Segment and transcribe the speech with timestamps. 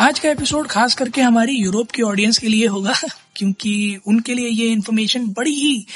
[0.00, 2.94] आज का एपिसोड खास करके हमारी यूरोप की ऑडियंस के लिए होगा,
[3.36, 5.86] क्योंकि उनके लिए ये इन्फॉर्मेशन बड़ी ही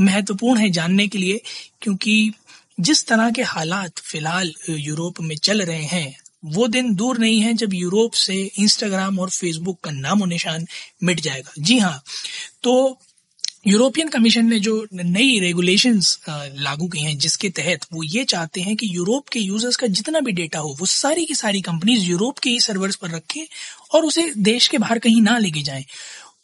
[0.00, 1.40] महत्वपूर्ण है जानने के लिए,
[1.82, 2.32] क्योंकि
[2.80, 7.52] जिस तरह के हालात फ़िलहाल यूरोप में चल रहे हैं, वो दिन दूर नहीं है
[7.54, 10.66] जब यूरोप से इंस्टाग्राम और फेसबुक का नामो निशान
[11.04, 12.02] मिट जाएगा। जी हाँ
[12.62, 12.98] तो
[13.66, 18.76] यूरोपियन कमीशन ने जो नई रेगुलेशंस लागू की हैं, जिसके तहत वो ये चाहते हैं
[18.76, 22.38] कि यूरोप के यूज़र्स का जितना भी डेटा हो, वो सारी की सारी कंपनीज़ यूरोप
[22.38, 23.42] के ही सर्वर्स पर रखें
[23.94, 25.84] और उसे देश के बाहर कहीं ना लेके जाएँ।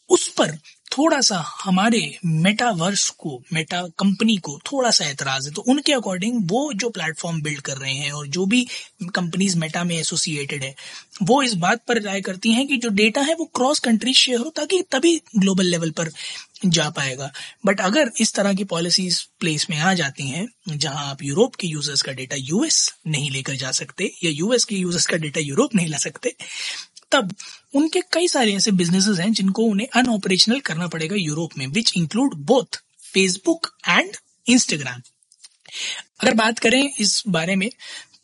[0.09, 0.59] उस पर
[0.91, 6.41] थोड़ा सा हमारे मेटावर्स को मेटा कंपनी को थोड़ा सा एतराज़ है। तो उनके अकॉर्डिंग
[6.51, 8.67] वो जो प्लेटफॉर्म बिल्ड कर रहे हैं और जो भी
[9.15, 10.75] कंपनीज़ मेटा में एसोसिएटेड है,
[11.23, 14.39] वो इस बात पर राय करती हैं कि जो डेटा है वो क्रॉस कंट्री शेयर
[14.39, 16.11] हो ताकि तभी ग्लोबल लेवल पर
[16.67, 17.31] जा पाएगा।
[17.67, 21.67] बट अगर इस तरह की पॉलिसीज़ प्लेस में आ जाती हैं, जहाँ आप यूरोप के
[21.67, 25.75] यूज़र्स का डेटा यूएस नहीं लेकर जा सकते या यूएस के यूज़र्स का डेटा यूरोप
[25.75, 26.35] नहीं ला सकते,
[27.13, 27.35] तब
[27.77, 32.35] उनके कई सारे ऐसे बिजनेसेस हैं जिनको उन्हें अनऑपरेशनल करना पड़ेगा यूरोप में which include
[32.35, 35.03] both Facebook and Instagram
[36.21, 37.71] अगर बात करें इस बारे में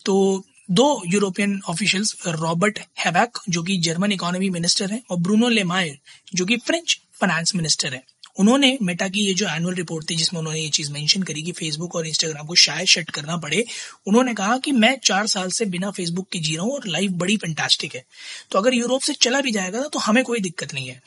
[0.04, 5.98] तो दो यूरोपियन ऑफिशियल्स रॉबर्ट हैवैक जो कि जर्मन इकोनॉमी मिनिस्टर हैं, और ब्रूनो लेमायर
[6.34, 8.02] जो कि फ्रेंच फाइनेंस मिनिस्टर हैं।
[8.36, 11.52] उन्होंने मेटा की ये जो एनुअल रिपोर्ट थी जिसमें उन्होंने ये चीज़ मेंशन करी कि
[11.52, 13.64] फेसबुक और इंस्टाग्राम को शायद शट करना पड़े,
[14.06, 17.10] उन्होंने कहा कि मैं चार साल से बिना फेसबुक के जी रहा हूँ और लाइफ
[17.10, 18.04] बड़ी फंटास्टिक है।
[18.50, 21.02] तो अगर यूरोप से चला भी जाएगा तो हमें कोई दिक्कत नहीं है।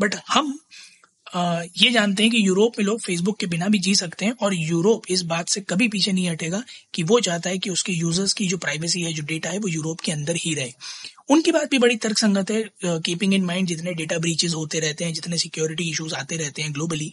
[0.00, 0.58] बट हम
[1.26, 4.54] ये जानते हैं कि यूरोप में लोग फेसबुक के बिना भी जी सकते हैं और
[4.54, 6.62] यूरोप इस बात से कभी पीछे नहीं हटेगा
[6.94, 9.68] कि वो चाहता है कि उसके यूज़र्स की जो प्राइवेसी है, जो डेटा है, वो
[9.68, 10.72] यूरोप के अंदर ही रहे।
[11.30, 15.04] उनकी बात भी बड़ी तर्क संगत है कीपिंग इन माइंड जितने डेटा ब्रीचेज होते रहते
[15.04, 17.12] हैं, जितने सिक्योरिटी इश्यूज़ आते रहते हैं ग्लोबली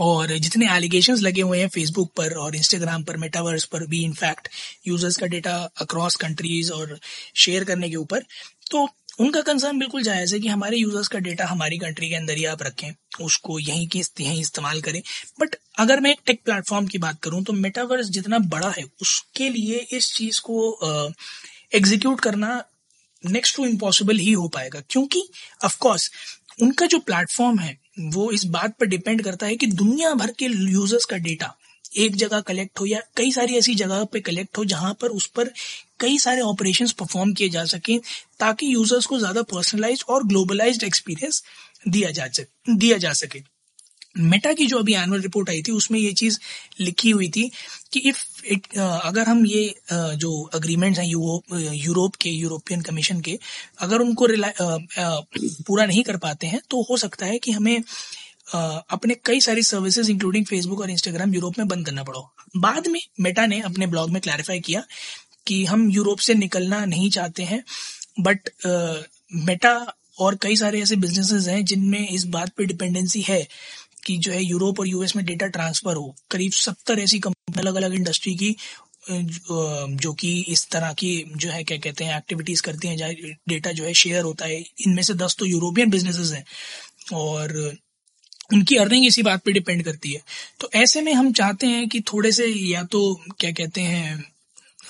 [0.00, 4.48] और जितने एलिगेशन लगे हुए हैं फेसबुक पर और इंस्टाग्राम पर मेटावर्स पर भी इनफैक्ट
[4.88, 6.98] यूज़र्स का डेटा अक्रॉस कंट्रीज़ और
[7.36, 8.24] शेयर करने के ऊपर
[8.70, 8.86] तो
[9.18, 12.44] उनका कंसर्न बिल्कुल जायज़ है कि हमारे यूज़र्स का डेटा हमारी कंट्री के अंदर ही
[12.46, 12.90] आप रखें,
[13.20, 15.00] उसको यहीं की यहीं इस्तेमाल करें।
[15.40, 19.48] बट अगर मैं एक टेक प्लेटफॉर्म की बात करूँ तो मेटावर्स जितना बड़ा है, उसके
[19.48, 21.12] लिए इस चीज़ को
[21.74, 22.62] एग्जीक्यूट करना
[23.24, 25.28] नेक्स्ट टू इम्पॉसिबल ही हो पाएगा। क्योंकि
[25.64, 26.10] ऑफकोर्स
[26.62, 30.46] उनका जो प्लेटफॉर्म है, वो इस बात पर डिपेंड करता है कि दुनिया भर के
[30.70, 31.54] यूज़र्स का डेटा
[31.96, 35.26] एक जगह कलेक्ट हो या कई सारी ऐसी जगह पे कलेक्ट हो जहाँ पर उस
[35.26, 35.50] पर
[36.00, 37.98] कई सारे ऑपरेशंस परफॉर्म किए जा सके
[38.40, 41.42] ताकि यूज़र्स को ज़्यादा पर्सनलाइज और ग्लोबलाइज्ड एक्सपीरियंस
[41.88, 43.42] दिया जा सके, दिया जा सके।
[44.16, 46.38] मेटा की जो अभी एनुअल रिपोर्ट आई थी, उसमें ये चीज़
[46.80, 47.50] लिखी हुई थी
[47.92, 53.38] कि इफ़ इट अगर हम ये जो अग्रीमेंट्स हैं यूरोप यूरोप के, यूरोपियन कमीशन के,
[53.80, 54.26] अगर उनको
[55.66, 57.82] पूरा नहीं कर पाते हैं तो हो सकता है कि हमें
[58.54, 63.00] अपने कई सारी सर्विसेज़ इंक्लूडिंग फेसबुक और इंस्टाग्राम यूरोप में बंद करना पड़ो। बाद में
[63.20, 64.82] मेटा ने अपने ब्लॉग में क्लैरिफाई किया
[65.46, 67.62] कि हम यूरोप से निकलना नहीं चाहते हैं
[68.20, 68.50] बट
[69.46, 69.74] मेटा
[70.18, 73.46] और कई सारे ऐसे बिजनेसेस हैं जिनमें इस बात पे डिपेंडेंसी है
[74.06, 77.74] कि जो है यूरोप और यूएस में डेटा ट्रांसफ़र हो। करीब सत्तर ऐसी कंपनी अलग
[77.74, 78.56] अलग इंडस्ट्री की
[79.10, 83.12] जो कि इस तरह की जो है, क्या कहते हैं एक्टिविटीज़ करती हैं, जहाँ
[83.48, 86.44] डेटा जो है शेयर होता है। इनमें से दस तो यूरोपियन बिजनेसेस हैं
[87.14, 87.56] और
[88.52, 90.22] उनकी अर्निंग इसी बात पे डिपेंड करती है।
[90.60, 93.00] तो ऐसे में हम चाहते हैं कि थोड़े से या तो
[93.40, 94.24] क्या कहते हैं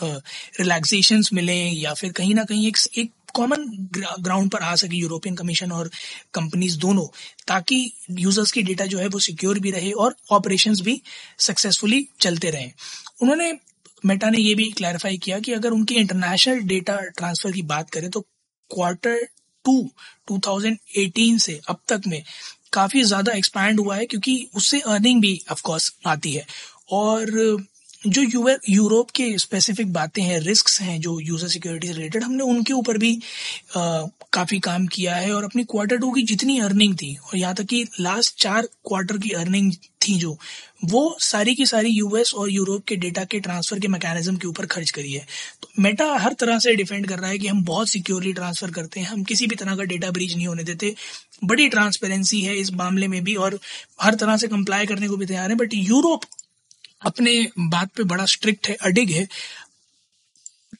[0.03, 3.65] रिलैक्सेशन मिले या फिर कहीं ना कहीं एक एक कॉमन
[4.21, 5.91] ग्राउंड पर आ सके यूरोपियन कमीशन और
[6.35, 7.07] कंपनीज़ दोनों,
[7.49, 11.01] ताकि यूज़र्स की डेटा जो है वो सिक्योर भी रहे और ऑपरेशन भी
[11.41, 12.71] सक्सेसफुली चलते रहे।
[13.23, 13.53] उन्होंने
[14.05, 18.11] मेटा ने ये भी क्लैरिफाई किया कि अगर उनकी इंटरनेशनल डेटा ट्रांसफ़र की बात करें
[18.11, 18.21] तो
[18.71, 19.27] क्वार्टर
[19.65, 19.81] टू
[20.31, 22.23] 2018 से अब तक में
[22.73, 26.47] काफ़ी ज़्यादा एक्सपैंड हुआ है, क्योंकि उससे अर्निंग भी ऑफकोर्स आती है।
[26.93, 27.31] और
[28.05, 28.23] जो
[28.69, 33.15] यूरोप के स्पेसिफिक बातें हैं रिस्क हैं, जो यूज़र सिक्योरिटी रिलेटेड हमने उनके ऊपर भी
[33.77, 37.65] काफ़ी काम किया है और अपनी क्वार्टर टू की जितनी अर्निंग थी, और यहाँ तक
[37.65, 39.73] कि लास्ट चार क्वार्टर की अर्निंग
[40.03, 40.37] थी जो,
[40.85, 44.67] वो सारी की सारी यूएस और यूरोप के डेटा के ट्रांसफ़र के मैकेनिज्म के ऊपर
[44.67, 45.27] खर्च करी है।
[45.63, 49.01] तो मेटा हर तरह से डिफेंड कर रहा है कि हम बहुत सिक्योरली ट्रांसफ़र करते
[49.01, 50.95] हैं, हम किसी भी तरह का डेटा ब्रीच नहीं होने देते,
[51.45, 53.59] बड़ी ट्रांसपेरेंसी है इस मामले में भी, और
[54.03, 56.25] हर तरह से कंप्लाई करने को भी तैयार है बट यूरोप
[57.03, 59.29] अपने बात पे बड़ा स्ट्रिक्ट है, अडिग है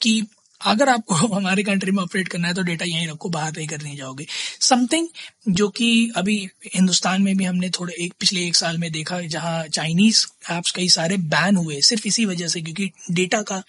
[0.01, 0.27] कि
[0.61, 3.97] अगर आपको हमारे कंट्री में ऑपरेट करना है तो डेटा यहीं रखो, बाहर नहीं करने
[3.97, 4.27] जाओगे।
[4.61, 5.09] समथिंग
[5.49, 6.37] जो कि अभी
[6.75, 10.89] हिंदुस्तान में भी हमने थोड़े एक, पिछले एक साल में देखा, जहाँ चाइनीज़ एप्स कई
[10.89, 13.63] सारे बैन हुए, सिर्फ़ इसी वजह से क्योंकि डेटा का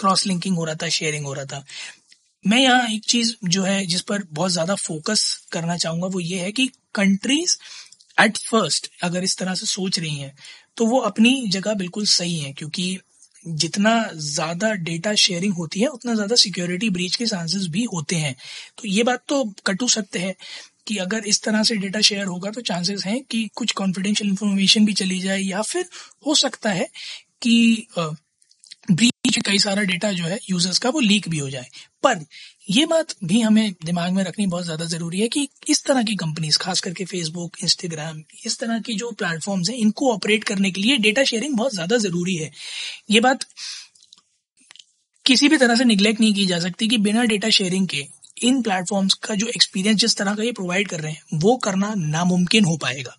[0.00, 1.64] क्रॉस लिंकिंग हो रहा था शेयरिंग हो रहा था।
[2.44, 6.38] मैं यहाँ एक चीज़ जो है, जिस पर बहुत ज़्यादा फोकस करना चाहूँगा, वो ये
[6.38, 7.56] है कि कंट्रीज़
[8.20, 10.34] एट फ़र्स्ट अगर इस तरह से सोच रही हैं
[10.76, 12.98] तो वो अपनी जगह बिल्कुल सही है, क्योंकि
[13.44, 18.34] जितना ज़्यादा डेटा शेयरिंग होती है, उतना ज़्यादा सिक्योरिटी ब्रीच के चांसेस भी होते हैं।
[18.78, 20.34] तो ये बात तो कटू सकते हैं
[20.86, 24.84] कि अगर इस तरह से डेटा शेयर होगा तो चांसेस हैं कि कुछ कॉन्फिडेंशियल इन्फॉर्मेशन
[24.86, 25.88] भी चली जाए, या फिर
[26.26, 26.88] हो सकता है
[27.42, 27.86] कि
[29.36, 31.66] ब्रीच कई सारा डेटा जो है यूज़र्स का वो लीक भी हो जाए।
[32.02, 32.24] पर
[32.70, 36.14] ये बात भी हमें दिमाग में रखनी बहुत ज़्यादा ज़रूरी है कि इस तरह की
[36.16, 40.80] कंपनीज़ खास करके फेसबुक इंस्टाग्राम इस तरह की जो प्लेटफॉर्म्स हैं, इनको ऑपरेट करने के
[40.80, 42.50] लिए डेटा शेयरिंग बहुत ज़्यादा ज़रूरी है।
[43.10, 43.44] ये बात
[45.26, 48.04] किसी भी तरह से निग्लेक्ट नहीं की जा सकती कि बिना डेटा शेयरिंग के
[48.42, 51.92] इन प्लेटफॉर्म्स का जो एक्सपीरियंस जिस तरह का ये प्रोवाइड कर रहे हैं, वो करना
[51.96, 53.16] नामुमकिन हो पाएगा।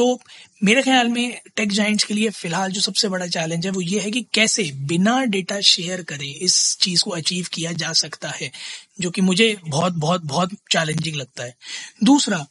[0.00, 0.20] तो
[0.64, 4.00] मेरे ख्याल में टेक जाइंट्स के लिए फ़िलहाल जो सबसे बड़ा चैलेंज है वो ये
[4.00, 8.50] है कि कैसे बिना डेटा शेयर करे इस चीज़ को अचीव किया जा सकता है,
[9.00, 11.54] जो कि मुझे बहुत बहुत बहुत चैलेंजिंग लगता है।
[12.04, 12.46] दूसरा,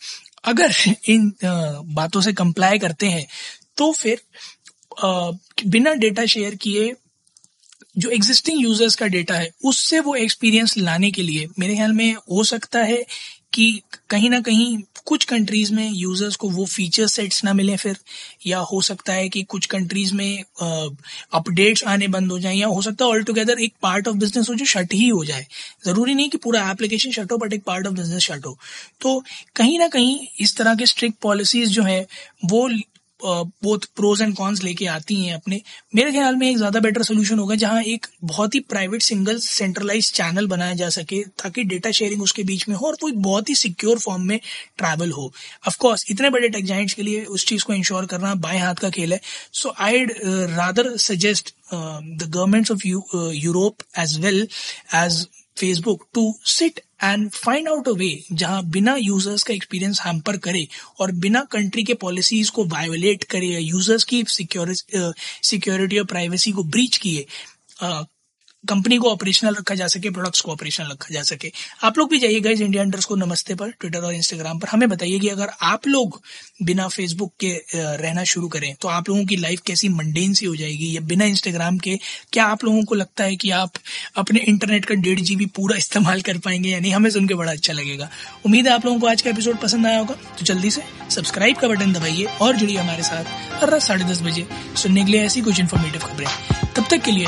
[0.45, 0.73] अगर
[1.07, 1.31] इन
[1.95, 3.25] बातों से कंप्लाई करते हैं
[3.77, 4.21] तो फिर
[5.67, 6.93] बिना डेटा शेयर किए
[7.97, 12.13] जो एग्जिस्टिंग यूज़र्स का डेटा है, उससे वो एक्सपीरियंस लाने के लिए मेरे ख्याल में
[12.13, 13.03] हो सकता है
[13.53, 17.97] कि कहीं ना कहीं कुछ कंट्रीज़ में यूज़र्स को वो फीचर सेट्स ना मिले फिर,
[18.47, 20.43] या हो सकता है कि कुछ कंट्रीज़ में
[21.33, 24.49] अपडेट्स आने बंद हो जाए, या हो सकता है ऑल टुगेदर एक पार्ट ऑफ़ बिज़नेस
[24.49, 25.45] हो जो शट ही हो जाए।
[25.85, 28.57] ज़रूरी नहीं कि पूरा एप्लीकेशन शट हो बट एक पार्ट ऑफ़ बिज़नेस शट हो।
[29.01, 29.19] तो
[29.55, 32.05] कहीं ना कहीं इस तरह के स्ट्रिक्ट पॉलिसीज़ जो है,
[32.45, 32.67] वो
[33.23, 35.61] बोथ प्रोज एंड कॉन्स लेके आती हैं अपने।
[35.95, 40.11] मेरे ख्याल में एक ज़्यादा बेटर सोल्यूशन होगा जहाँ एक बहुत ही प्राइवेट सिंगल सेंट्रलाइज
[40.13, 43.55] चैनल बनाया जा सके, ताकि डेटा शेयरिंग उसके बीच में हो और कोई बहुत ही
[43.55, 44.39] सिक्योर फॉर्म में
[44.77, 45.31] ट्रैवल हो।
[45.67, 48.89] ऑफकोर्स इतने बड़े टेक जाइंट्स के लिए उस चीज़ को इंश्योर करना बाएँ हाथ का
[48.89, 49.19] खेल है।
[49.53, 54.47] So I rather suggest the governments of Europe as well
[54.95, 55.25] as
[55.59, 60.67] Facebook to sit and find out a way जहाँ बिना यूज़र्स का एक्सपीरियंस हैम्पर करे
[60.99, 66.63] और बिना कंट्री के पॉलिसीज़ को वायोलेट करे या यूज़र्स की सिक्योरिटी और प्राइवेसी को
[66.63, 67.25] ब्रीच किए
[68.63, 71.51] कंपनी को ऑपरेशनल रखा जा सके प्रोडक्ट्स को ऑपरेशनल रखा जा सके।
[71.83, 74.87] आप लोग भी जाइए इस इंडिया अंडर्स को नमस्ते पर ट्विटर और इंस्टाग्राम पर। हमें
[74.89, 76.21] बताइए कि अगर आप लोग
[76.63, 80.55] बिना फेसबुक के रहना शुरू करें तो आप लोगों की लाइफ कैसी मंडेन सी हो
[80.55, 80.95] जाएगी?
[80.95, 81.97] या बिना इंस्टाग्राम के,
[82.33, 83.71] क्या आप लोगों को लगता है कि आप
[84.17, 87.73] अपने इंटरनेट का डेढ़ जीबी पूरा इस्तेमाल कर पाएँगे यानी हमें सुन के बड़ा अच्छा
[87.73, 88.09] लगेगा।
[88.45, 91.57] उम्मीद है आप लोगों को आज का एपिसोड पसंद आया होगा। तो जल्दी से सब्सक्राइब
[91.57, 94.45] का बटन दबाइए और जुड़िए हमारे साथ हर रात साढ़े दस बजे
[94.77, 96.27] सुनने के लिए ऐसी कुछ इन्फॉर्मेटिव खबरें।
[96.75, 97.27] तब तक के लिए